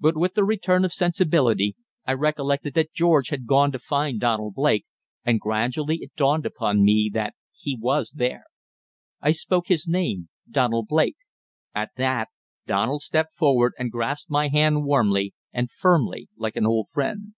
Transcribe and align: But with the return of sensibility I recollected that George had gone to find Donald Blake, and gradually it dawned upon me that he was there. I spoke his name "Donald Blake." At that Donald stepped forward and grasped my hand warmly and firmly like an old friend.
But 0.00 0.16
with 0.16 0.32
the 0.32 0.44
return 0.44 0.86
of 0.86 0.94
sensibility 0.94 1.76
I 2.06 2.14
recollected 2.14 2.72
that 2.72 2.94
George 2.94 3.28
had 3.28 3.46
gone 3.46 3.70
to 3.72 3.78
find 3.78 4.18
Donald 4.18 4.54
Blake, 4.54 4.86
and 5.26 5.38
gradually 5.38 5.98
it 5.98 6.14
dawned 6.16 6.46
upon 6.46 6.82
me 6.82 7.10
that 7.12 7.34
he 7.54 7.76
was 7.78 8.12
there. 8.12 8.44
I 9.20 9.32
spoke 9.32 9.66
his 9.68 9.86
name 9.86 10.30
"Donald 10.50 10.88
Blake." 10.88 11.18
At 11.74 11.90
that 11.98 12.28
Donald 12.66 13.02
stepped 13.02 13.34
forward 13.34 13.74
and 13.78 13.92
grasped 13.92 14.30
my 14.30 14.48
hand 14.48 14.86
warmly 14.86 15.34
and 15.52 15.70
firmly 15.70 16.30
like 16.38 16.56
an 16.56 16.64
old 16.64 16.88
friend. 16.88 17.34